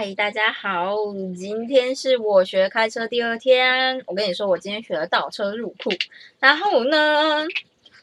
[0.00, 0.94] 嗨，大家好，
[1.36, 4.00] 今天是我学开车第二天。
[4.06, 5.90] 我跟你说，我今天学了倒车入库，
[6.38, 7.44] 然后呢，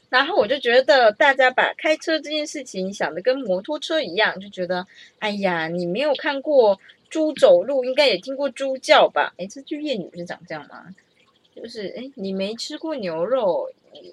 [0.10, 4.86] 然后我就觉得大家把开车这件事情想的跟摩托车一样，就觉得，
[5.20, 6.78] 哎呀，你没有看过
[7.10, 9.34] 猪走路，应该也听过猪叫吧？
[9.38, 10.94] 哎，这句谚语是长这样吗？
[11.56, 13.70] 就是哎，你没吃过牛肉，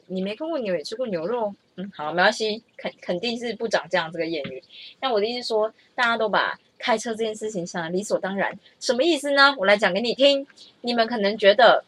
[0.07, 4.63] 你没看过牛也吃过牛肉，嗯，好，没关系，肯肯定是不长这样这个谚语。
[5.01, 9.55] 那我的意思说，大家都把开车这件事情想理所当然，什么意思呢？
[9.57, 10.45] 我来讲给你听。
[10.81, 11.85] 你们可能觉得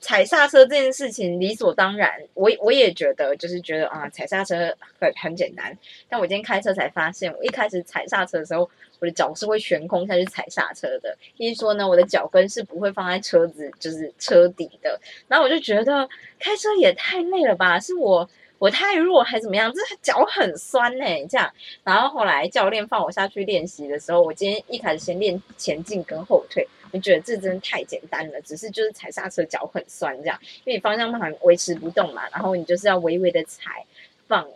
[0.00, 5.76] 踩刹车这件事情理所当然，我我也觉得，就是觉得啊，踩刹车很很简单。
[6.08, 11.16] 但我今天开车才发现，我一开始踩刹车的时候，我的脚是会悬空下去踩刹车的。
[11.36, 15.00] 意思说呢，我的脚跟是不会放在车子就是车底的。
[15.26, 18.30] 然后我就觉得开车也太累了吧，是我。
[18.58, 19.72] 我太弱还怎么样？
[19.72, 21.52] 这脚很酸呢，这样。
[21.84, 33.84] 然后后来教练放我下去练习的时候，我今天一开始先练前进跟后退，我觉得这真的太简单了，只是就是踩刹车脚很酸这样，因为你方向盘维持不动嘛，然后你就是要微微的踩
[34.26, 34.46] 放，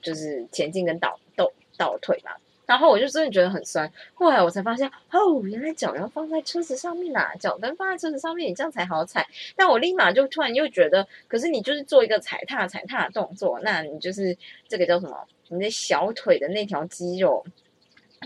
[0.00, 2.30] 就是前进跟倒倒倒退嘛。
[2.72, 9.28] 然后我就真的觉得很酸，后来我才发现，哦，原来脚要放在车子上面呐，脚跟放在车子上面，你这样才好踩。
[9.54, 14.34] 但我立马就突然又觉得，可是你就是做一个踩踏踩踏的动作，那你就是
[14.66, 15.14] 这个叫什么？
[15.48, 17.44] 你的小腿的那条肌肉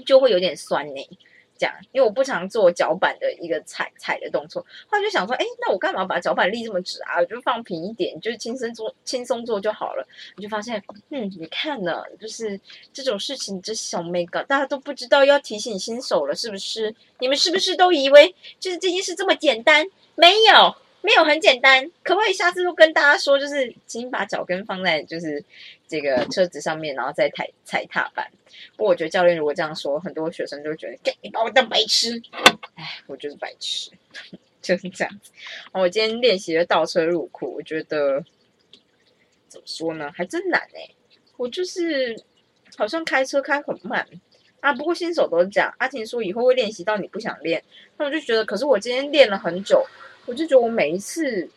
[0.06, 1.18] 就会有点酸呢。
[1.58, 7.18] 这样，因为我不常做脚板的一个踩踩的动作，后来就想说，哎，那我干嘛把脚板立这么直啊？
[7.18, 10.06] 我就放平一点，就是轻松做，轻松做就好了。
[10.36, 12.60] 我就发现，嗯，你看呢，就是
[12.92, 16.94] 这种事情，这小妹哥大家都不知道要提醒新手了，是不是？
[17.18, 19.86] 你们是不是都以为就是这件事这么简单？
[20.14, 20.74] 没有。
[21.06, 25.40] 没有很简单，可不可以下次都跟大家说，就是请把脚跟放在就是
[25.86, 28.28] 这个车子上面，然后再踩踩踏板。
[28.74, 32.20] 不过我觉得教练如果这样说，很多学生就会觉得，你把我当白痴。
[32.74, 33.92] 哎，我就是白痴，
[34.60, 35.30] 就是这样子。
[35.70, 38.24] 我今天练习了倒车入库，我觉得
[39.46, 40.90] 怎么说呢，还真难哎。
[41.36, 42.20] 我就是
[42.76, 44.04] 好像开车开很慢
[44.58, 44.72] 啊。
[44.72, 45.72] 不过新手都是这样。
[45.78, 47.62] 阿婷说以后会练习到你不想练，
[47.96, 49.86] 那我就觉得，可是我今天练了很久。
[50.26, 51.48] 我就觉得我每一次，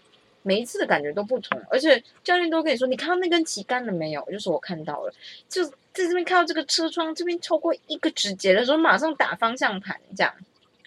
[0.43, 4.23] 每一次的感觉都不同，而且教练都跟你说，你看到那根旗杆了没有？
[4.25, 5.13] 我就说我看到了，
[5.49, 10.33] 就在这边看到这个车窗这边超过一个指节的时候，马上打方向盘这样，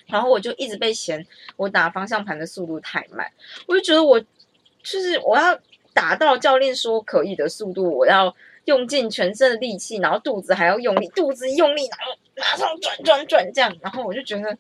[0.07, 1.27] 然后我就一直被嫌
[1.57, 3.31] 我打方向盘的速度太慢，
[3.67, 4.19] 我就觉得我
[4.83, 5.59] 就是我要
[5.93, 8.35] 打到教练说可以的速度，我要
[8.67, 14.57] 用尽全身的力气，然后肚子还要用力，肚子用力，然后马上转转转这样，然后我就觉得。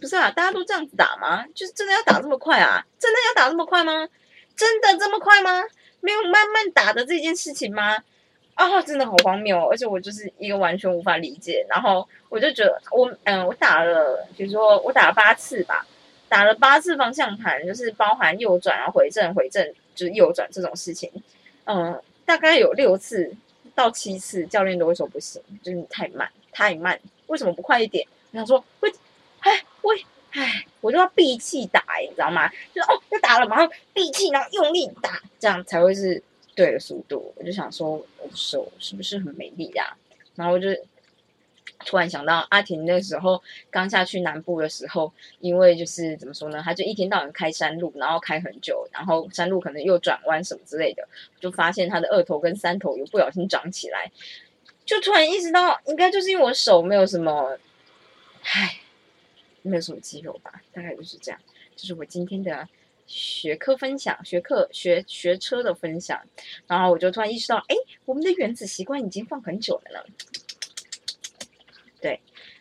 [0.00, 1.44] 不是啊，大家都这样子打吗？
[1.54, 2.84] 就是真的要打这么快啊？
[2.98, 4.08] 真的要打这么快吗？
[4.56, 5.64] 真的这么快吗？
[6.00, 7.96] 没有慢慢打的这件事情吗？
[8.54, 9.68] 啊，真的好荒谬哦！
[9.70, 11.66] 而且我就是一个完全无法理解。
[11.68, 15.86] 然后我就觉得，我嗯，我打了，比如说我打了八次吧，
[16.28, 21.10] 打了八次方向盘，就是包含右转啊、回正、回正，就是右转这种事情。
[21.64, 23.32] 嗯，大概有六次
[23.74, 28.06] 到七次，教练都会说不行，就是你太慢，太慢，为什么不快一点？
[28.30, 28.92] 我想说，会。
[29.40, 32.48] 哎，喂，哎，我就要闭气打，你知道吗？
[32.74, 36.22] 就是哦，要打了，马上闭气，然后用力打，这样才会是
[36.54, 37.32] 对的速度。
[37.36, 39.96] 我就想说，我手是不是很没力呀？
[40.34, 40.68] 然后我就
[41.86, 43.40] 突然想到，阿婷那时候
[43.70, 51.06] 刚下去南部的时候，因为就是怎么说呢，他就一天到晚开山路，然后开很久，然后山路可能又转弯什么之类的，
[51.40, 54.10] 就发现他的二头跟三头有不小心长起来，
[54.84, 57.56] 就突然意识到，应该就是因为我手没有什么，
[58.42, 58.80] 唉。
[59.68, 61.40] 没有什么肌肉吧，大概就是这样。
[61.76, 62.68] 这是我今天的
[63.06, 66.20] 学科分享，学课学学车的分享。
[66.66, 70.14] 然后我就突然意识到，哎，我们的原子习惯已经放很久了呢。
[72.00, 72.20] 对。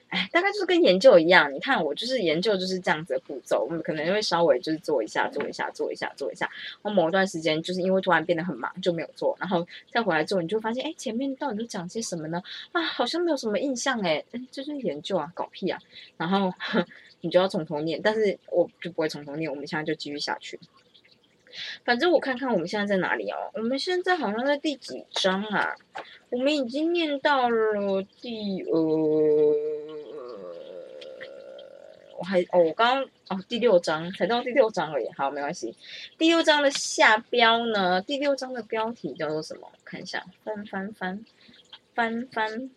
[0.09, 6.50] 哎，大概就是跟研究一样，你看我就是研究就是这样子的步骤，我们可能会稍微就是做一下，做一下，做一下，做一下。
[6.81, 12.42] 我某一段时间就是因为突然变得很忙，就没有做，然后再回来做，你就发现，哎，前面到底都讲些什么呢？
[12.71, 15.77] 啊，好像没有什么印象，哎，哎，就是研究啊，搞屁啊！
[16.15, 16.53] 然后
[17.19, 20.57] 你就要从头念，但是我就不会从头念，我们现在就继续下去。
[21.83, 25.75] 反正我看看我们现在在哪里哦，我们现在好像在第几章啊？
[26.30, 29.76] 我们已经念到了第呃。
[32.18, 35.75] 我还哦，我刚刚哦，第六章才到第六章而已，好，没关系。
[36.18, 38.02] 第六章的下标呢？
[38.02, 39.72] 第六章的标题叫做什么？
[39.86, 41.25] 看一下，翻翻翻
[41.94, 42.69] 翻翻。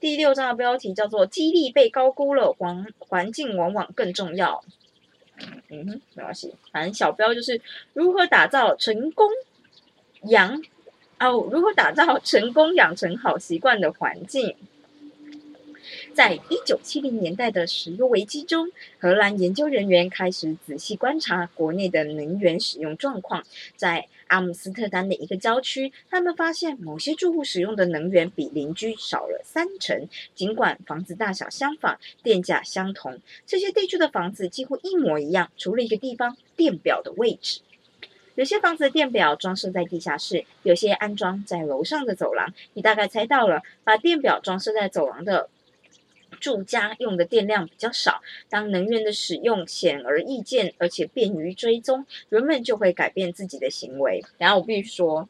[0.00, 4.64] 第六章的标题叫做“激励被高估了，环环境往往更重要”。
[5.68, 7.60] 嗯哼，没关系，反正小标就是
[7.92, 9.28] 如何打造成功
[10.22, 10.62] 养
[11.18, 14.56] 哦，如何打造成功养成好习惯的环境。
[16.16, 23.44] 在一九七零年代的石油危机中，荷兰研究人员开始仔细观察国内的能源使用状况。
[23.76, 30.08] 在阿姆斯特丹的一个郊区，他们发现某些住户使用的能源比邻居少了三成。
[30.34, 37.60] 尽管房子大小相仿，电价相同，这些地区的房子几乎一模一样，除了一个地方——电表的位置。
[38.36, 42.54] 有些房子的电表装设在地下室，有些安装在楼上的走廊。
[42.72, 45.50] 你大概猜到了，把电表装设在走廊的。
[46.36, 54.24] 住家用的电量比较少，当能源的使用显而易见，而且便于追踪，人们就会改变自己的行为。
[54.38, 55.28] 然后我必须说，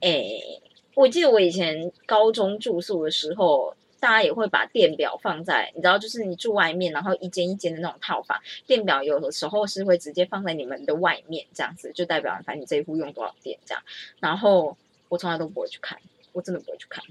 [0.00, 0.60] 诶，
[0.94, 13.82] 我记得我以前高中住宿的时候，大家也会把电表放在，你知道，就是你住外面，然后一间一间的那种套房，电表有的时候是会直接放在你们的外面，这样子就代表反正你这一户用多少电这样。
[14.20, 14.76] 然后
[15.08, 15.98] 我从来都不会去看，
[16.32, 17.04] 我真的不会去看，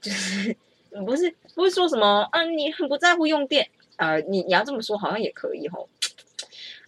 [0.00, 0.56] 就是。
[1.06, 2.44] 不是不是说什么啊？
[2.44, 4.18] 你很不在乎用电啊？
[4.18, 5.88] 你你要这么说好像也可以吼。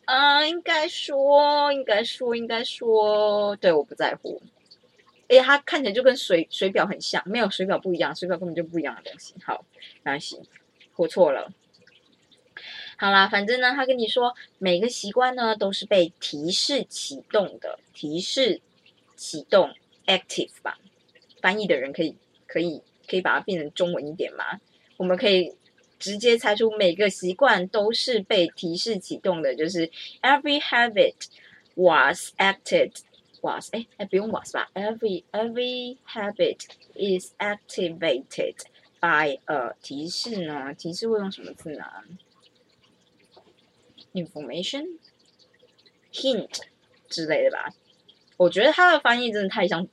[0.05, 4.41] 啊，应该说，应该说，应该说，对，我不在乎。
[5.29, 9.35] 哎，它看起来就跟水水表很像，没有水表不一样，水表根本就不一样的东西。
[9.43, 9.65] 好，
[10.03, 10.39] 没关系，
[10.97, 11.51] 我错了。
[12.99, 18.61] 好啦，反正呢，他跟你说，每个习惯呢都是被提示启动的，提示
[19.17, 19.75] 启动
[20.07, 20.79] active 吧。
[21.41, 22.15] 翻译的人可以
[22.47, 22.83] 可以。
[23.09, 24.61] 可以把它变成中文一点吗？
[24.97, 25.53] 我们可以
[25.99, 29.91] 直接猜出每个习惯都是被提示启动的，就是
[30.23, 31.15] every habit
[31.75, 32.93] was acted
[33.41, 36.59] was 哎哎不用 was 吧？every every habit
[36.95, 38.55] is activated
[39.01, 40.73] by a 提示呢？
[40.75, 41.85] 提示会用什么字呢
[44.13, 44.99] ？information
[46.13, 46.61] hint
[47.09, 47.75] 之类的吧？
[48.37, 49.89] 我觉得它的翻译真的太像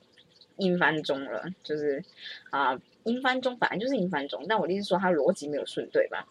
[0.58, 2.04] 英翻中了，就是
[2.50, 2.80] 啊。
[3.04, 6.26] 英翻中反正就是英翻中，但我的意思说他逻辑没有顺对吧？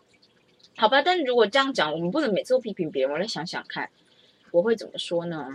[0.78, 3.12] 好吧，但如果这样讲，我们不能每次都批评别人。
[3.12, 3.90] 我来想想看，
[4.52, 5.54] 我会怎么说呢？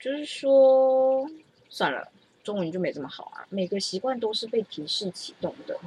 [0.00, 1.28] 就是说，
[1.68, 2.10] 算了，
[2.42, 3.46] 中文就没这么好啊。
[3.50, 5.78] 每个习惯都是被提示启动的。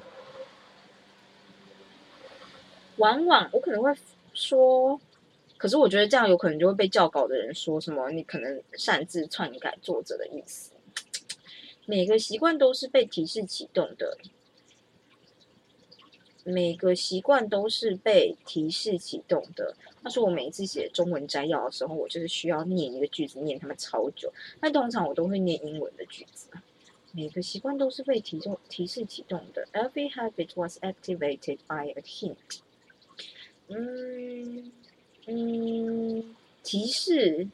[2.97, 3.93] 往往我可能会
[4.33, 5.01] 说，
[5.57, 10.71] 可是我觉得这样有可能就会被教稿的人说什么，你可能擅自篡改作者的意思。
[11.85, 14.17] 每个习惯都是被提示启动的，
[16.43, 19.75] 每个习惯都是被提示启动的。
[20.01, 24.31] 他说我每一次写中文摘要的时候，我就是需要念一个句子，念他们超久。
[24.59, 26.49] 但通常我都会念英文的句子。
[27.11, 29.67] 每个习惯都是被提动提示启动的。
[29.71, 32.35] Every habit was activated by a hint。
[33.67, 34.71] 嗯
[35.25, 37.47] 嗯，提示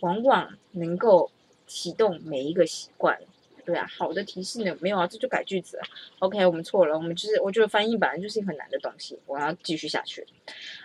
[0.00, 1.30] 往往能够
[1.66, 3.22] 启动每一个习惯。
[3.64, 4.76] 对啊，好的提示呢？
[4.80, 5.78] 没有啊，这就改句子。
[6.18, 10.26] OK，我们错了，我们就是我觉得翻译本来就是一个很难的东西，我要继续下去。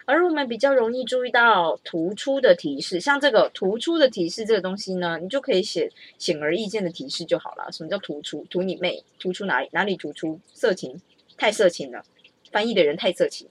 [0.06, 7.72] 而我们比较容易注意到突出的提示，像这个突出的提示这个东西呢，你就可以写显而易见的提示就好了。
[7.72, 8.46] 什么叫突出？
[8.50, 9.04] 图你妹！
[9.20, 9.70] 突出哪里？
[9.72, 10.40] 哪里突出？
[10.54, 11.00] 色情？
[11.38, 12.04] 太色情了！
[12.52, 13.48] 翻译的人太色情。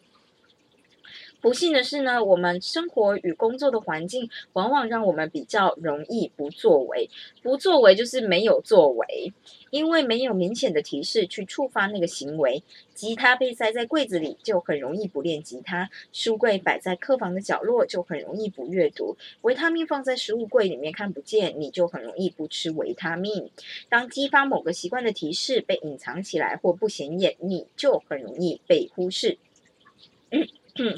[1.41, 7.09] 不幸的是呢，我们生活与工作的环境往往让我们比较容易不作为。
[7.43, 9.33] 不作为就是没有作为，
[9.71, 12.63] 因为没有明显的提示去触发那个行为。
[12.93, 23.49] 吉他被塞在柜子里，就很容易不练吉他；书柜摆在客房的角落，就很容易不阅读；维他命放在食物柜里面看不见，你就很容易不吃维他命。
[23.89, 29.39] 当激发某个习惯的提示被隐藏起来或不显眼，你就很容易被忽视。
[30.31, 30.47] 嗯，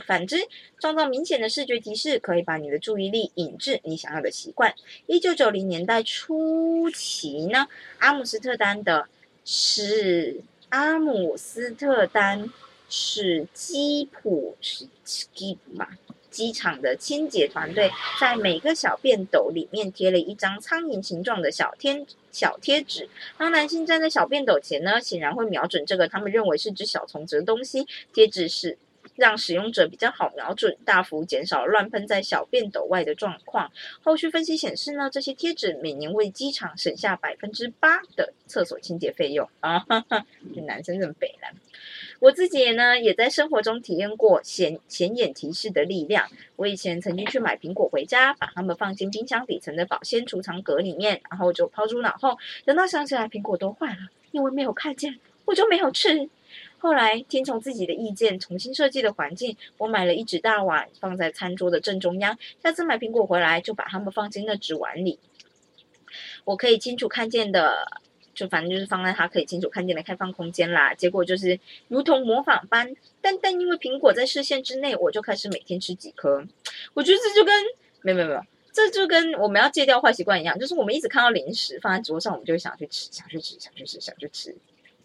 [0.06, 0.36] 反之，
[0.78, 4.74] 创造明显的视觉提示，可以把你的注意力引至你想要的习惯。
[5.06, 7.66] 一九九零年代初期呢，
[7.98, 9.08] 阿姆斯特丹的
[9.44, 12.50] 史阿姆斯特丹
[12.88, 15.88] 史基普是基普嘛？
[16.30, 23.08] 机场的清洁团队在每个小便斗里面贴了一张苍蝇形状的小贴小贴纸。
[23.36, 27.86] 当男性站在小便斗前呢，显然会瞄准这个他们认为是只小虫子的东西。
[28.12, 28.78] 贴纸是。
[29.16, 33.70] 让使用者比较好瞄准，大幅减少乱喷在小便斗外的状况。
[34.02, 39.80] 后续分析显示呢，这些贴纸每年为机场省下百分之八的厕所清洁费用啊！
[39.80, 41.54] 哈哈，这男生真北蓝。
[42.18, 46.28] 我自己呢，也在生活中体验过显显眼提示的力量。
[46.56, 52.38] 我以前曾经去买苹果回家，把它们放进冰箱底层的保鲜储藏格里面，然后就抛诸脑后。
[52.64, 56.28] 等到想起来苹果都坏了，因为没有看见，我就没有吃。
[56.80, 62.36] 后来听从自己的意见，重新设计的环境，我买了一纸大碗，放在餐桌的正中央。
[62.62, 65.20] 下次买苹果回来，就把它们放进那纸碗里。
[66.44, 67.86] 我可以清楚看见的。
[68.32, 70.94] 就反正就是放在它可以清楚看见的开放空间啦。
[70.94, 71.58] 结果就是
[71.88, 76.42] 如同模仿般，但但因为苹果在视线之内，我就开始每天吃几颗。
[76.94, 77.54] 我觉得这就跟
[78.00, 84.56] 没有没有没有，这就跟我们要戒掉坏习惯一样，就是我们一直看到零食放在桌上，我们就想去吃，想去吃，想去吃，想去吃，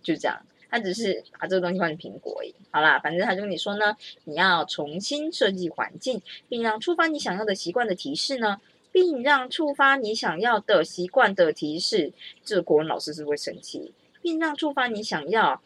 [0.01, 0.41] 就这样。
[0.75, 2.53] 他只是把这个东西换成苹果而已。
[2.69, 8.59] 好啦，反正他就跟你说呢，你要重新设计环境，并让触发你想要的习惯的提示呢，
[8.91, 12.11] 并让触发你想要的习惯的提示，
[12.43, 15.61] 这国文老师是会生气，并让触发你想要、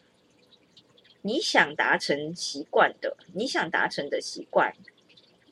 [1.22, 4.72] 你想达成习惯的、你想达成的习惯。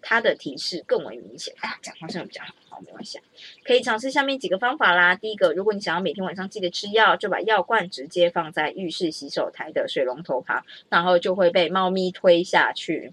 [0.02, 1.54] 它的提示更为明显。
[1.60, 3.20] 哎，讲方向比较好，好，没关系。
[3.64, 5.14] 可以尝试下面几个方法啦。
[5.14, 13.12] 第一个，如果你想要每天晚上记得吃药，就把药罐直接放在浴室洗手台的水龙头旁，然后就会被猫咪推下去。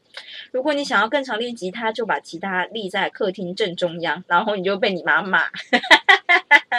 [0.52, 5.50] 如果你想要更常练吉他，就把吉他立在客厅正中央，然后你就被你妈骂。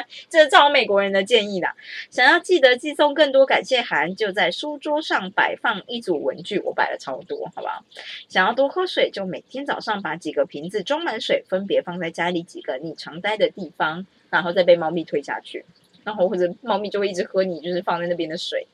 [0.28, 1.74] 这是超美国人的建议啦。
[2.10, 7.84] 想要记得寄送更多感谢函，就在书桌上摆放一组文具，我摆了超多，好不好？
[8.28, 15.64] 想要多喝水，就每天早上把几个瓶子装满水，分别放在家里几个你常待的地方，然后再被猫咪推下去，
[16.04, 18.66] 然后或者猫咪就会一直喝你就是放在那边的水。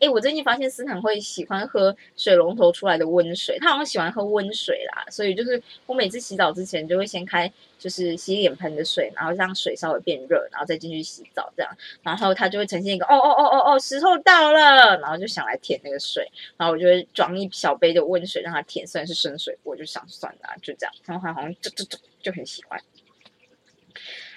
[0.00, 16.26] 哎，我最近发现斯坦会喜欢喝水龙头出来的温水，他好像喜欢喝温水啦，所以就是我每次洗澡之前就会先开就是洗脸盆的水，然后让水稍微变热，然后再进去洗澡这样，然后他就会呈现一个哦哦哦哦哦，时候到了，然后就想来舔那个水，
[16.56, 22.80] 然后我就会装一小杯的温水让他舔，虽然是生水，我就想算了，就这样，然后他好像就就就就很喜欢。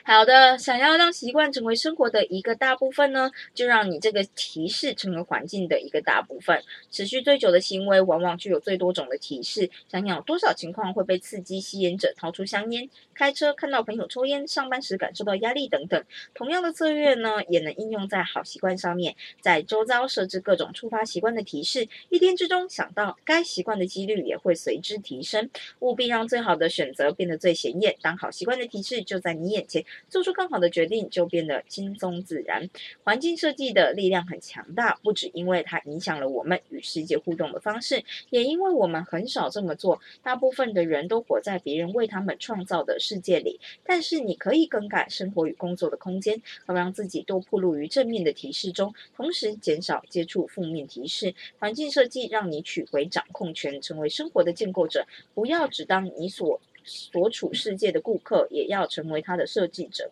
[0.05, 6.62] 好的，想要让习惯成为生活的一个大部分呢，就让你这个提示成为环境的一个大部分。
[6.91, 9.69] 持续最久的行为，往往具有最多种的提示。
[9.89, 16.03] 想想有多少情况会被刺激吸烟者掏出香烟，开车看到朋友抽烟，上班时感受到压力等等。
[16.33, 25.50] 同样的策略呢，也能应用在好习惯上面，在周遭设置各种触发习惯的提示，一天之中想到该习惯的几率也会随之提升。
[25.79, 29.86] 务必让最好的选择变得最显眼，当好习惯的提示就在你眼前。
[30.09, 32.69] 做出更好的决定就变得轻松自然。
[33.03, 40.00] 环境设计的力量很强大，不只因为它影响了我们与世界互动的方式，也因为我们很少这么做。
[40.21, 43.59] 大部分的人都活在别人为他们创造的世界里。
[43.83, 51.33] 但是你可以更改生活与工作的空间，好让自己多暴露于正面的提示中，同时减少接触负面提示。
[51.59, 55.05] 环境设计让你取回掌控权，成为生活的建构者。
[55.33, 56.59] 不要只当你所。
[56.83, 60.11] 所处世界的顾客也要成为他的设计者。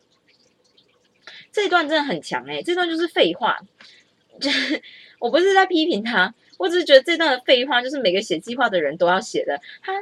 [1.51, 3.59] 这段真的很强哎，这段就是废话。
[4.39, 4.81] 就是
[5.19, 9.59] 我不是在批评他，我只是觉得这段的废话就是每个写计划的人都要写的。
[9.83, 10.01] 他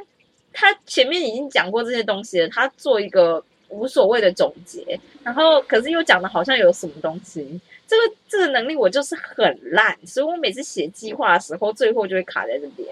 [0.52, 7.60] 他前面已经讲过这些东西了，他做一个无所谓的总结，然后可是又讲的好像有什么东西。
[7.86, 12.88] 这个这个能力我就是很烂，所以我每次写计划的时候，最后就会卡在这边。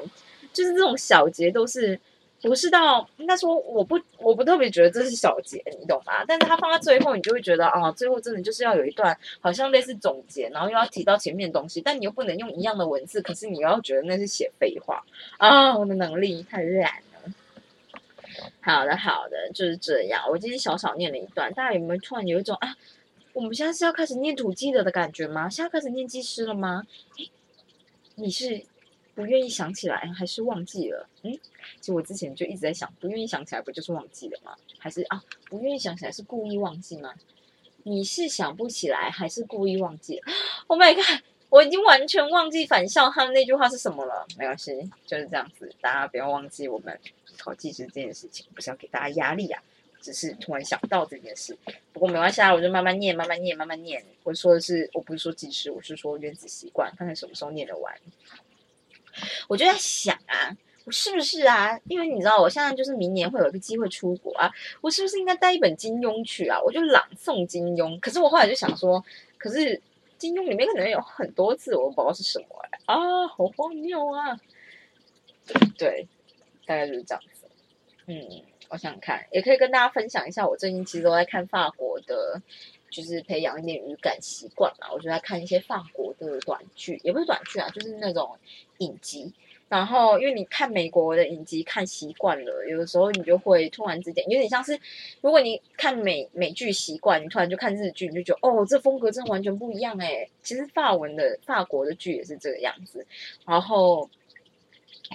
[0.53, 1.99] 就是这种小节都是。
[2.43, 6.25] 不是到应该说我不我不特别觉得这是小节，你懂吗？
[6.25, 15.03] 但是他放在最后，你就会觉得啊，最后真的就是要有一段好像类似总结，然后又要提到前面东西，但你又不能用一样的文字，可是你又要觉得那是写废话
[15.39, 15.77] 啊！
[15.77, 17.33] 我的能力太烂了。
[18.61, 20.23] 好的好的，就是这样。
[20.31, 22.77] 我今天小小念了一段，大家有没有突然有一种啊，
[23.33, 25.49] 我们现在是要开始念土记的的感觉吗？
[25.49, 26.85] 现在开始念鸡诗了吗？
[28.15, 28.63] 你是？
[29.19, 31.09] 不愿意想起来，还是忘记了？
[31.25, 31.33] 嗯，
[31.81, 34.55] 其实我之前就一直在想，不愿意想起来，不就是忘记了吗？
[34.79, 35.21] 还是啊，
[35.51, 37.13] 不愿意想起来是故意忘记吗？
[37.83, 40.23] 你是想不起来，还是故意忘记？
[40.69, 44.25] Oh my god，我已经完全忘记返校他们那句话是什么了。
[44.39, 46.97] 没关系，就是这样子，大家不要忘记我们
[47.39, 49.61] 考技师这件事情，不是要给大家压力啊，
[50.01, 51.59] 只是突然想到这件事。
[51.93, 54.01] 不过没关系啊，我就慢慢念，慢慢念，慢慢念。
[54.23, 57.93] 我说的是，我不是说技师，我是说原子习惯，看看什么时候念得完。
[59.49, 61.79] 我就在想啊，我是不是啊？
[61.85, 66.61] 因为你知道，我现在就是明年会有一个机会出国啊，我是不是应该带一本金庸去啊？
[66.63, 67.99] 我就朗诵金庸。
[68.01, 69.05] 可是我后来就想说，
[69.37, 69.81] 可是
[70.17, 74.39] 金庸里面可能有很多字，我不知道是什么哎啊，好荒谬啊！
[75.77, 76.07] 对，
[76.67, 77.47] 大概就是这样子。
[78.07, 82.41] 嗯，我想看，也可以跟大家分享一下，我最近其实都在看法国的。
[82.91, 88.37] 就是培养一点语感习惯嘛，我就在看一些法国的短剧，也不是短剧啊，就是那种
[88.79, 89.33] 影集。
[89.69, 94.73] 然后因为你看美国的影集看习惯了，有的时候你就会突然之间有点像是，
[95.21, 100.27] 如果你看美美剧习惯，你突然就看日剧，你就觉得哦，这风格真的完全不一样哎。
[100.43, 103.07] 其实法文的法国的剧也是这个样子。
[103.45, 104.09] 然后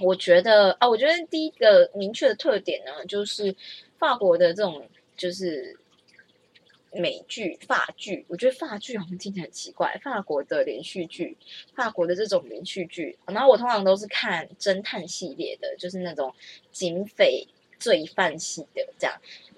[0.02, 3.56] 我觉得啊，我觉得第一个明确的特点呢，就是
[3.98, 4.88] 法国的这种
[5.18, 5.76] 就是。
[6.96, 10.00] 美剧、法剧，我觉得法剧好像听起来很奇怪。
[10.04, 11.38] 法国的连续剧，
[11.76, 16.34] 法国的这种连续剧，然后我通常都是看侦探系列的，就是那种
[16.72, 17.48] 警匪
[17.80, 19.16] 罪犯系的这样。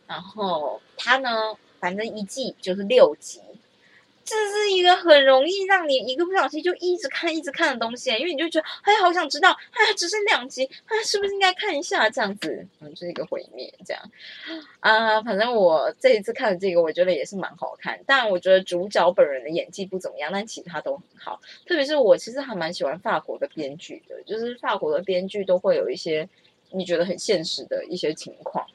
[0.07, 1.29] 然后它呢，
[1.79, 3.39] 反正一季就是六集。
[4.25, 12.67] 这是一个很容易让你一个不小心就一直看、一直看的东西，因为你就觉得哎，好想知道，哎，只剩两集，哎，是不是应该看一下这样子？
[12.79, 14.03] 嗯，就是一个毁灭这样
[14.79, 15.21] 啊。
[15.21, 21.39] 反正我这一次看的这个，我觉得也是蛮好看，但我觉得主角本人的演技不怎么样，但其他都很好。
[21.67, 26.27] 特别是我其实还蛮喜欢法国的编剧的，就是法国的编剧都会有一些
[26.71, 28.65] 你觉得很现实的一些情况。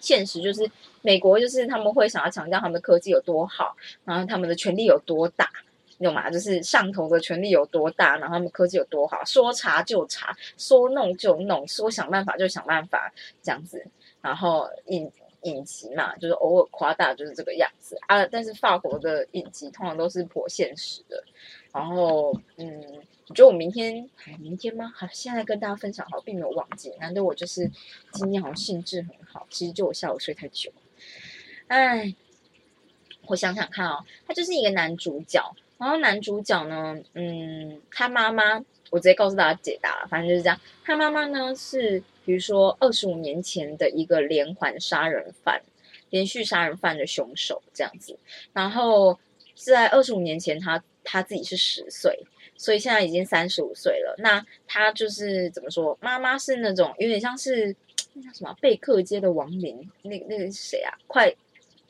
[0.00, 0.70] 现实就是
[1.02, 5.50] 美国，就是他们会想要强调他们的科技有多好，然后他们的权力有多大，
[5.98, 6.30] 你懂吗？
[6.30, 13.12] 就是上头的权力有多大，然后他们科技有多好，说查就查，说弄就弄，说想办法就想办法
[13.42, 13.84] 这样子。
[14.20, 15.10] 然后影
[15.42, 18.26] 影集嘛，就是偶尔夸大，就是这个样子啊。
[18.26, 21.22] 但是法国的影集通常都是颇现实的。
[21.72, 22.82] 然后，嗯，
[23.28, 24.90] 我觉得我明天，哎，明天吗？
[24.96, 26.90] 好，现在跟大家分享，好，并没有忘记。
[26.98, 27.70] 难得我就是
[28.12, 30.72] 今天好像兴致很好，其实就我下午睡太久。
[31.66, 32.14] 哎，
[33.26, 40.58] 我想想看哦，他就是一个男主角，然后男主角呢，嗯，他妈妈，我直接告诉大家解答了，反正就是这样。
[40.82, 45.60] 他妈妈呢是，比如说二十五年前的一个连环杀人犯，
[46.08, 48.18] 连续杀人犯的凶手这样子。
[48.54, 49.18] 然后
[49.54, 50.82] 是在二十五年前，他。
[51.10, 52.26] 他自己是十岁，
[52.58, 54.14] 所以现在已经三十五岁了。
[54.18, 55.96] 那他就是怎么说？
[56.02, 57.74] 妈妈是那种有点像是
[58.12, 60.92] 那叫什么贝克街的亡灵，那那个是谁啊？
[61.06, 61.34] 快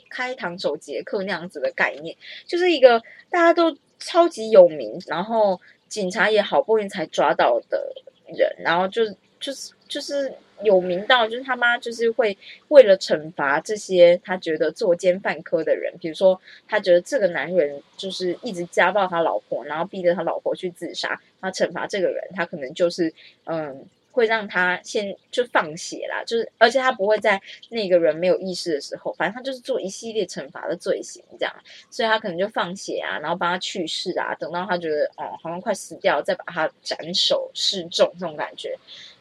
[0.09, 7.93] 开膛手杰克那样子的概念，就是一个大家都超级有名，然后警察也好不容易才抓到的
[8.27, 9.05] 人，然后就
[9.41, 10.33] 就是就是。
[10.63, 12.37] 有名到就是他妈就是会
[12.69, 23.13] 为了惩罚这些他觉得作奸犯科的人，比如说他觉得这个男人就是一直家暴他老婆，然后逼着他老婆去自杀，他惩罚这个人，他可能就是
[23.45, 31.55] 嗯会让他先就放血啦，就是而且他不会在那个人没有意识的时候，反正他就是做一系列惩罚的罪行这样，
[31.89, 38.77] 所以他可能就放血啊，然后帮他去世啊，等到他觉得哦好像快死掉，再把他斩首示众这种感觉。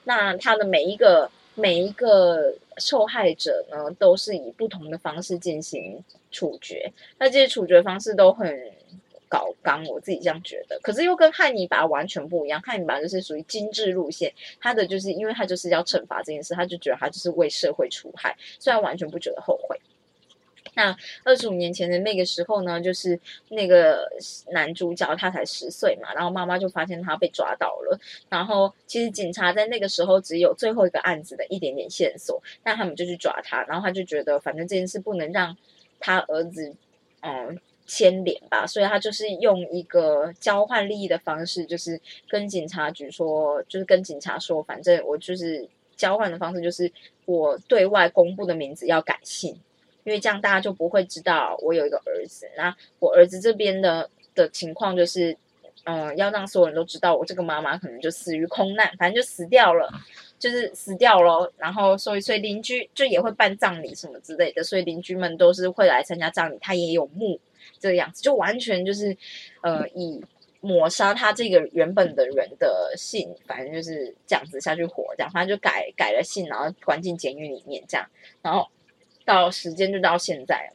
[0.08, 6.90] 那他的每一个每一个受害者呢，都是以不同的方式进行处决。
[7.20, 8.72] 那这些处决方式都很
[9.28, 10.80] 搞刚，我自己这样觉得。
[10.82, 12.62] 可是又跟汉尼拔完全不一样。
[12.62, 19.78] 汉尼拔就是属于精致路线，他的就是因为他就是要惩罚这件事，他就觉得他就是为社会除害，虽然完全不觉得后悔。
[20.76, 24.08] 那二十五年前的那个时候呢，就是那个
[24.52, 28.00] 男主角他才十岁嘛，然后妈妈就发现他被抓到了，
[28.30, 35.56] 然后其实警察在那个时候只有最后一个案子的一点点线索，那他们就去抓他，然后他就觉得反正这件事不能让
[36.00, 36.76] 他儿子
[37.22, 46.92] 嗯牵连吧，所以他就是用一个交换利益的方式，就是跟警察局说，就是跟警察说，反正我就是交换的方式，就是
[47.26, 49.58] 我对外公布的名字要改姓。
[50.08, 52.50] 因为这样大家就不会知道我有一个儿子。
[52.56, 55.36] 那我儿子这边的的情况就是，
[55.84, 59.92] 嗯，要让所有人都知道我这个妈妈可能就死于空难，反正就死掉了，
[60.40, 61.52] 就是死掉了。
[61.58, 66.58] 然后所以所以邻居就也会办葬礼什么之类的，所以邻居们都是会来参加葬礼。
[66.62, 67.38] 他也有墓
[67.78, 69.18] 这个样子，就完全就是
[69.62, 70.24] 呃以
[70.62, 78.08] 抹杀他这个原本的人的姓，反正就是这样子下去活，这样反正就改改了姓，然后关进监狱里面这样，
[78.42, 78.66] 然后。
[79.28, 80.72] 到时间就到现在，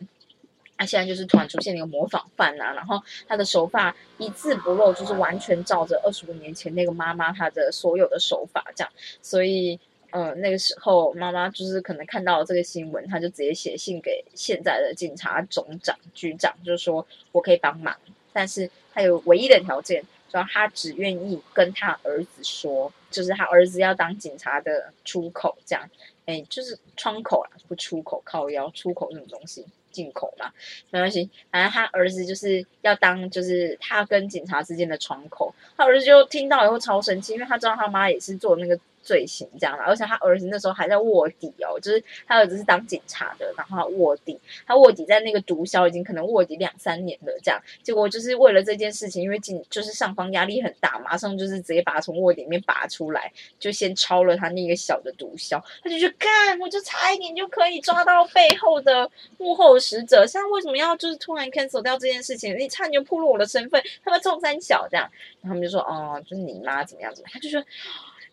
[0.77, 17.97] 他现在就是突然出现了一个模仿犯啊，然后他的手法一字不漏，就是完全照着二十五年前那个妈妈她的所有的手法这样，所以呃那个时候妈妈就是可能看到这个新闻，他就直接写信给现在的警察总长局长，就是说我可以帮忙，
[18.35, 25.89] 但是他有唯一的条件，说他只愿意跟他儿子说，就是他儿子要当警察的出口这样。
[26.25, 30.53] 哎，就是窗口啊，出口，靠腰出口那种东西，进口嘛，
[30.91, 31.29] 没关系。
[31.51, 35.55] 反正他儿子就是要当，就是他跟警察之间的窗口。
[35.77, 38.79] 他儿子就听到以后超生气，因为他知道他妈也是做那个。
[39.03, 62.57] 罪行这样的，而且他儿子那时候还在卧底哦，就是他儿子是当警察的，然后他卧底，他卧底在那个毒枭已经可能卧底两三年了，这样，结果就是为了这件事情，因为警就是上方压力很大，马上就是直接把他从卧底里面拔出来，就先抄了他那个小的毒枭，他就去干，我就差一点就可以抓到背后的幕后使者，现在为什么要就是突然 cancel 掉这件事情？
[62.59, 65.11] 你差点就暴露我的身份，他们冲三小这样，
[65.41, 67.63] 然后他们就说哦，就是你妈怎么样怎么，他就说。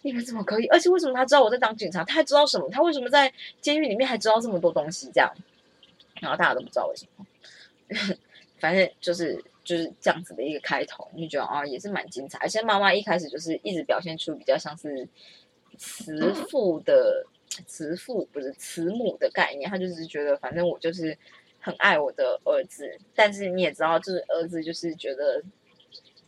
[0.01, 0.67] 你们怎么可以？
[0.67, 2.03] 而且为什么他知道我在当警察？
[2.03, 2.69] 他还知道什么？
[2.69, 3.31] 他为什么在
[3.61, 5.09] 监狱里面还知道这么多东西？
[5.13, 5.31] 这样，
[6.21, 7.25] 然后大家都不知道为什么，
[8.59, 12.37] 反正就是就是这样子的一个开头，你就觉得啊也是蛮精彩。
[12.39, 15.07] 而且妈妈一开始就是一直表现出比较像是
[15.77, 17.25] 慈父的
[17.65, 21.17] 慈父不是慈母的概念，他就是觉得反正我就是
[21.59, 25.43] 很爱我的儿子，但是你也知道，就是儿子就是觉得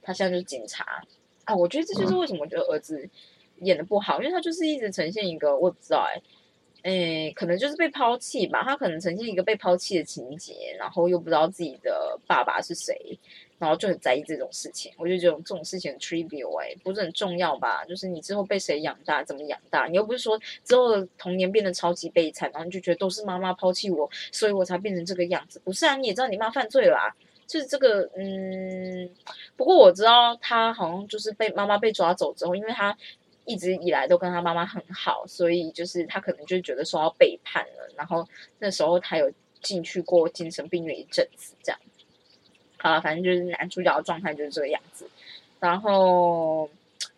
[0.01, 1.03] 他现在就是警察
[1.45, 1.55] 啊。
[1.55, 3.07] 我觉得这就是为什么我觉得儿子
[3.61, 6.21] 演的不好，因为他就是一直呈现一个我不知道哎。
[6.83, 8.63] 诶，可能就是被抛弃吧。
[8.63, 12.97] 他可能呈现一个被抛弃的情节，然后又不知道自己的爸爸是谁，
[13.59, 14.91] 然后就很在意这种事情。
[14.97, 17.85] 我就觉得这种事情 trivial 哎，不是很重要吧？
[17.85, 25.61] 就是你之后被谁养大，怎么养大，你又不是说之后的童年变得超级悲惨，然后你就觉得都是妈妈抛弃我，所以我才变成这个样子。
[25.63, 27.13] 不是啊，你也知道你妈犯罪了，啊，
[27.45, 29.07] 就是这个嗯。
[29.55, 32.97] 不过我知道他好像就是被妈妈被抓走之后，因为他。
[33.45, 37.89] 一直以来都跟他妈妈很好，所以就是他可能就觉得说要背叛了。
[37.97, 38.27] 然后
[38.59, 41.79] 那时候他有进去过精神病院一阵子，这样。
[42.77, 45.09] 好了，反正就是男主角的状态就是这个样子。
[45.59, 46.69] 然后，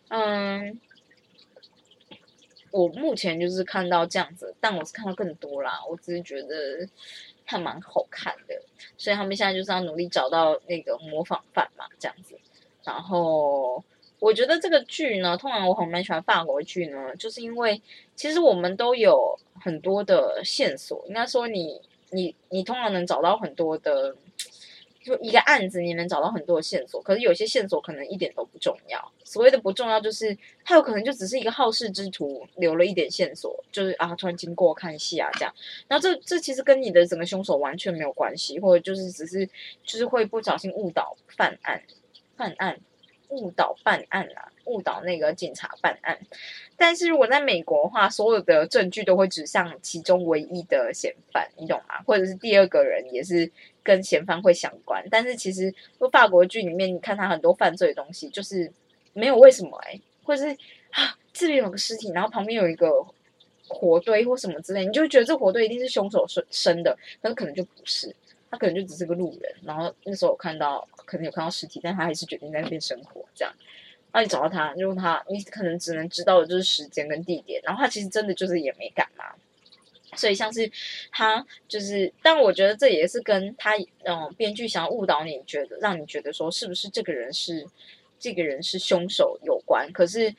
[0.07, 0.79] 嗯，
[2.71, 5.81] 我目前就是看到这样子，但我是看到更多啦。
[5.89, 6.87] 我只是觉得
[7.45, 8.61] 还蛮好看的，
[8.97, 12.39] 所以他们现在就是要努力找到那个模仿犯嘛，这样子。
[12.83, 13.83] 然后。
[14.23, 17.81] 我觉得这个剧呢，通常我很蛮喜欢法国剧呢，就是因为
[18.15, 21.03] 其实我们都有很多的线索。
[21.09, 24.15] 应该说，你你你通常能找到很多的，
[25.03, 27.01] 就一个案子，你能找到很多的线索。
[27.01, 29.11] 可是有些线索可能一点都不重要。
[29.25, 35.53] 所谓的不重要，就是它有可能就只是一个好事之徒留了一点线索，就是啊，突然经过看戏啊这样。
[35.89, 39.45] 然后这这其实跟你的整个凶手完全没有关系，或者就是只是
[39.83, 41.83] 就是会不小心误导犯案
[42.37, 42.79] 犯案。
[43.33, 46.17] 误导办案啊，误导那个警察办案。
[46.77, 52.01] 但是如果在美国的话，所有的证据都会指向其中唯一的嫌犯，你懂吗？
[52.05, 55.03] 或者是第二个人也是跟嫌犯会相关。
[55.09, 58.71] 但是其实，说法国剧里面，你看他很多犯罪的东西，就是
[59.13, 60.51] 没有为什么哎，或者是
[60.91, 62.91] 啊这边有个尸体，然后旁边有一个
[63.67, 68.15] 火堆或什么之类，你就觉得这火堆一定是凶手生生的，但是可能就不是。
[68.53, 73.25] 他可能就只是个路人，然后那时候我看到，可能有看到尸体，但他还是决定在那边生活。
[73.33, 73.51] 这样，
[74.11, 79.25] 那你找到他，如果他，你可能只能知道的就是时间跟地点，然后他其实真的就是也没干嘛。
[80.15, 80.71] 所以像是
[81.11, 83.71] 他就是，但我觉得这也是跟他
[84.03, 87.65] 嗯编剧想要误导你，觉得让你觉得说是不是这个人是
[88.19, 90.31] 这个人是凶手有关，可是。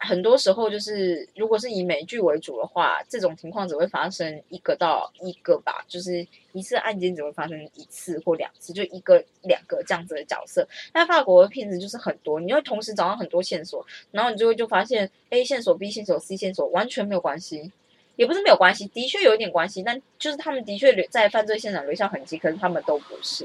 [0.00, 10.66] 很多时候就是，如果是以美剧为主的话，这种情况只会发生一个到一个吧，就是一次案件只会发生一次或两次，就一个两个这样子的角色。
[10.92, 17.72] 但法国的片子就是很多，你会同时找到很多线索，然后你就会就发现 A 线索、B 线索、C 线索完全没有关系，
[18.14, 23.44] 也不是没有关系，的确有一点关系，但就是他们的确留在犯罪现场留下痕迹，可是他们都不是。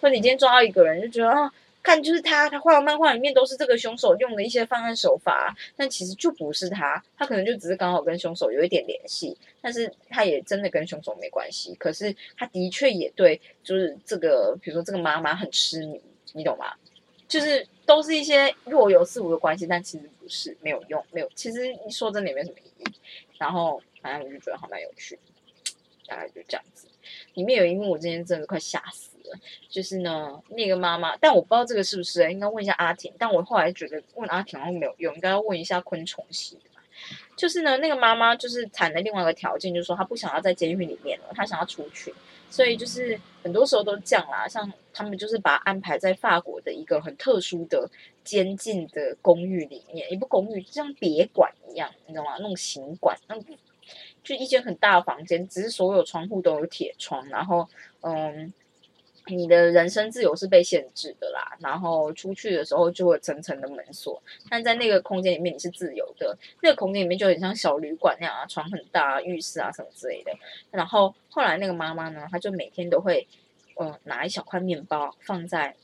[0.00, 1.52] 或者你今天抓到一个人，就觉得啊。
[1.82, 11.74] 看，就是他，他画的漫画里面都是这个凶手用的一些犯案手法，但其实就不是他，他可能就只是刚好跟凶手有一点联系，但是他也真的跟凶手没关系。
[11.74, 16.00] 可是他的确也对，就是这个，比如说这个妈妈很痴迷，
[16.32, 16.72] 你懂吗？
[17.26, 21.28] 就是都是一些若有似无的关系，但其实不是，没有用，没有。
[21.34, 22.84] 其实说真的也没什么意义。
[23.38, 25.18] 然后反正我就觉得好蛮有趣，
[26.06, 26.86] 大概就这样子。
[27.34, 29.11] 里面有一幕，我今天真的快吓死。
[29.68, 33.12] 就是呢，那个妈妈，但我不知道这个是不是，应该问一下阿婷。
[33.18, 36.62] 但我后来觉得问阿婷好像没有用，应该要问一下昆虫系的。
[37.36, 42.14] 就是呢，那个妈妈就是谈了另外一个条件，就是说她不想要在监狱里面了，她想要出去。
[42.50, 47.90] 所以就是很多时候都这样啦，像他们就是把安排在法国的一个很特殊的
[48.22, 52.32] 监禁的公寓里面，也不公寓，就像别馆一样，你知道吗？
[52.36, 53.34] 那种刑馆，那
[54.22, 57.66] 就一间很大的房间，只是所有窗户都有铁窗，然后
[58.02, 58.52] 嗯。
[59.26, 66.36] 你的人生自由是被限制的啦，然后出去的时候就会层层的门锁，但在那个空间里面你是自由的。
[66.60, 70.32] 那个空间里面就很像小旅馆那样啊，床很大，浴室啊什么之类的。
[70.72, 73.26] 然后后来那个妈妈呢，她就每天都会，
[73.76, 75.76] 嗯，拿一小块面包放在，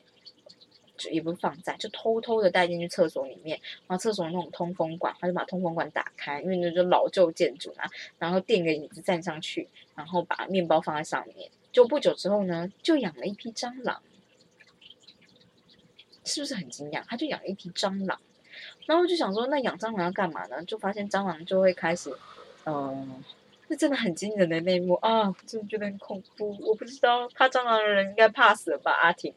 [0.97, 3.57] 就也不是放在，就偷偷的带进去厕所里面。
[3.87, 7.85] 然后厕所那种通风管，她就把通风管打开，因为那就老旧建筑嘛。
[8.19, 11.49] 然后垫个椅子站上去，然后把面包放在上面。
[11.73, 14.03] 就不久之后呢，就养了一批蟑螂，
[16.25, 17.05] 是不是很惊讶？
[17.07, 18.21] 他就养了一批蟑螂，
[18.87, 20.65] 然后就想说，那养蟑螂要干嘛呢？
[20.65, 22.17] 就发现蟑螂就会开始，
[22.65, 23.23] 嗯，
[23.69, 25.31] 那真的很惊人的内幕啊！
[25.47, 26.57] 真的觉得很恐怖。
[26.61, 28.93] 我不知道怕蟑螂的人应该怕死了吧？
[28.93, 29.35] 阿婷，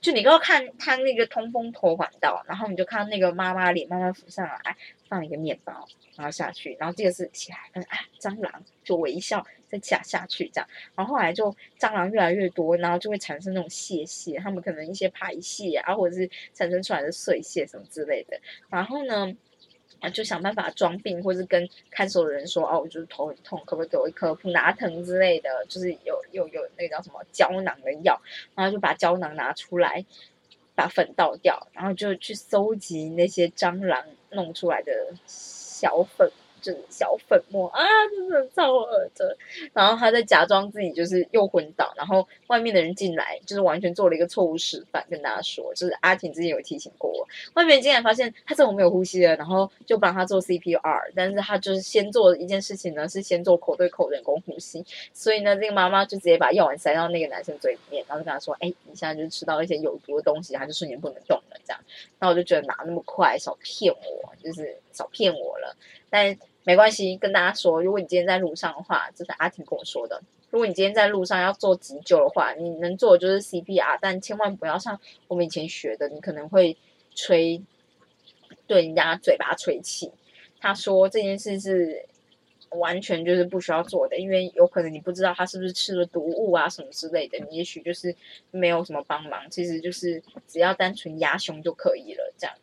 [0.00, 4.76] 就你刚刚看他那个通风头管道，然后你就看那个妈妈脸慢慢浮上来，
[5.08, 18.40] 放一个面包，然后下去，然后这个是起来，啊，蟑螂就微笑再下下去这样，然后后来就蟑螂越来越多，然后就会产生那种屑屑，他们可能一些排泄啊，或者是产生出来的碎屑什么之类的，
[18.70, 19.34] 然后呢？
[20.02, 25.48] 啊，就想办法装病，或是跟看守的人说，哦，我就是头很痛，可不可以给我一颗普拿疼之类的？
[25.68, 28.20] 就是有有有那个叫什么胶囊的药，
[28.56, 30.04] 然后就把胶囊拿出来，
[30.74, 34.92] 把粉倒掉，然后就去搜集那些蟑螂弄出来的
[35.26, 36.30] 小粉。
[36.62, 37.84] 就是小粉末啊，
[38.16, 39.36] 真的超恶的。
[39.74, 61.80] 然后他在假装自己就是又昏倒，然后外面的人进来，就是完全做了一个错误示范，跟大家说，就是阿婷之前有提醒过我，外面竟然发现他这种没有呼吸了，然后就帮他做 CPR，但是他就是先做一件事情呢，是先做口对口人工呼吸，所以呢，这个妈妈就直接把药丸塞到那个男生嘴里面，然后跟他说，哎，你现在就吃到一些有毒的东西，他就瞬间不能动了，这样。
[62.20, 65.76] 那我就觉得哪那么快，少骗我，就是少骗我了，
[66.08, 66.38] 但。
[66.64, 70.22] 没关系，跟大家说，如果你今天在路上的话，这是阿婷跟我说的。
[70.50, 76.76] 如果你今天在路上要做急救的话，你能做的就是 CPR，但千万不要像我们以前学的，你可能会
[77.14, 77.60] 吹
[78.66, 80.12] 对人家嘴巴吹气。
[80.60, 82.06] 他说这件事是
[82.70, 88.14] 完全就是不需要做的，因为有可能你不知道他是不是吃了毒物啊什么之类的，你也许就是
[88.52, 92.54] 没有什么帮忙，其实就是只要单纯压胸就可以了，这样。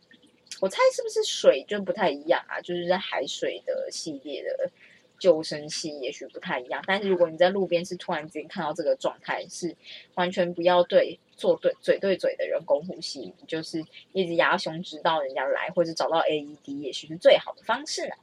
[0.59, 2.59] 我猜是不是水就不太一样啊？
[2.61, 4.69] 就是在海水的系列的
[5.17, 6.83] 救生器，也许不太一样。
[6.85, 9.75] 但是如果你在路边是突然间看到这个状态，是
[10.15, 18.15] 完全不要对做对嘴对嘴的人工呼吸，就是一直压胸，直到人家来，或者找到 AED，也许是最好的方式呢。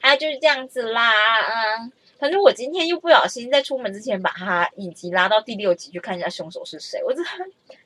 [0.00, 7.30] 还有就是这样子啦，嗯，反正我今天又不小心在出门之前把他以及拉到第六集去看一下凶手是谁，我真的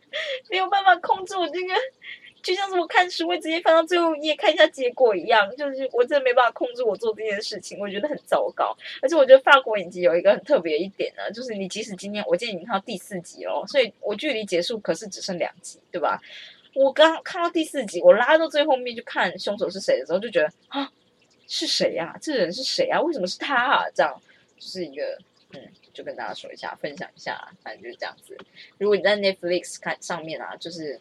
[0.51, 1.75] 没有办法控制我这个。
[2.43, 8.77] 就像是我看书会直接翻到最后一页看一下结果一样，就是我真的没办法控制我做这件事情，我觉得很糟糕。
[9.01, 16.21] 而且我觉得法国影集有一个很特别一点呢，就是你即使今天我今天已经看到第四集了，所以我距离结束可是只剩两集，对吧？
[16.75, 20.91] 我刚看到第四集，我拉到最后面去看凶手是谁的时候，就觉得啊，
[21.47, 22.19] 是谁呀？
[22.21, 23.01] 这人是谁啊？
[23.01, 23.85] 为什么是他啊？
[23.95, 24.21] 这样
[24.59, 25.17] 就是一个
[25.53, 25.61] 嗯，
[25.93, 28.37] 就跟大家说一下，分享一下，反正就是这样子。
[28.79, 31.01] 如果你在 Netflix 看上面啊，就是。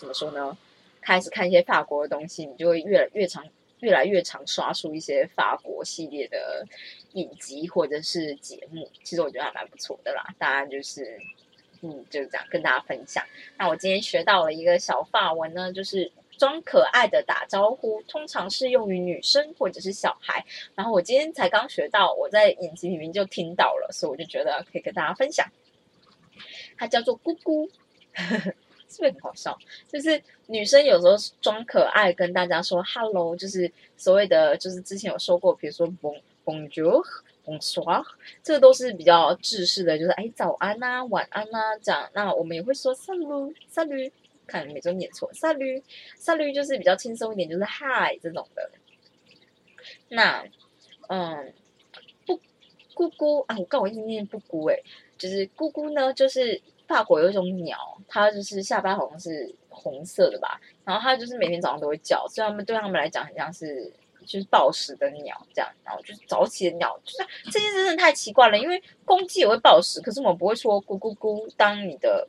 [0.00, 0.56] 怎么说呢？
[1.02, 3.46] 开始看一些法国的东西，你就会越来越常、
[3.80, 6.66] 越来越常刷出一些法国系列的
[7.12, 8.90] 影集或者是节目。
[9.04, 10.26] 其实我觉得还蛮不错的啦。
[10.38, 11.20] 当然就是，
[11.82, 13.22] 嗯，就是这样跟大家分享。
[13.58, 20.42] 那我今天学到了一个小法文呢，就是装可爱的打招呼，通常适用于女生或者是小孩。
[20.74, 25.46] 然后我今天才刚学到，我在影集里面就听到了，所以我就觉得可以跟大家分享。
[26.78, 27.70] 它叫做咕咕。
[28.90, 29.56] 是不是很好笑？
[29.88, 37.00] 就是女生有时候装可爱，跟大家说 “hello”，就是所谓的，就是之前有说过，比如说 “bon bonjour
[37.44, 38.04] bonsoir”，
[38.42, 42.10] 这都是比较制式的，就是哎早安呐，晚安呐这样。
[42.12, 44.10] 那我们也会说 “salut salut”，
[44.48, 45.82] 看每周念错 “salut
[46.18, 48.70] salut”，就是比较轻松一点，就是 “hi” 这种的。
[50.08, 50.44] 那
[51.08, 51.54] 嗯，
[52.26, 52.36] 不
[52.94, 54.80] 咕咕啊，我刚我一直念不咕哎，
[55.16, 56.60] 就是咕咕呢，就是。
[56.90, 63.92] 法国有一种鸟，它就是下巴好像是红色的吧，然后它就是每天早上都会叫，所以他们对他们来讲很像是
[64.26, 67.18] 就是报时的鸟这样，然后就是早起的鸟，就是
[67.52, 72.26] 这件事真的太奇怪了，因为公鸡也会报时，可是我们不会说咕咕咕当你的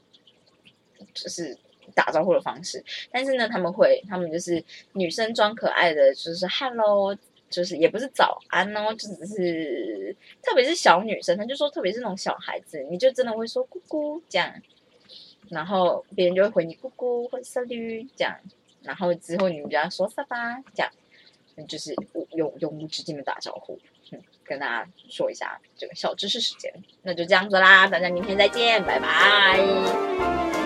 [1.13, 1.58] 就是
[1.95, 7.17] 打招呼的方式，但是呢他们会，他们就是女生装可爱的就是 hello。
[7.51, 14.51] 就是也不是早安哦，就只是特别是小女生，她就说特别是那种小孩子，你就真的会说姑姑这样，
[15.49, 18.35] 然后别人就会回你姑姑或者色绿这样，
[18.81, 20.91] 然后之后你们就要说萨巴这样，
[21.67, 21.93] 就是
[22.31, 23.77] 永永无止境的打招呼，
[24.43, 30.61] 跟大家说一下这个小知识时间，那就这样子啦，大家明天再见，拜拜。